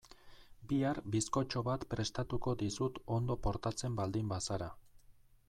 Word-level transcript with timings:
Bihar 0.69 0.99
bizkotxo 1.15 1.63
bat 1.67 1.85
prestatuko 1.91 2.55
dizut 2.63 2.99
ondo 3.19 3.37
portatzen 3.49 4.01
baldin 4.01 4.35
bazara. 4.35 4.73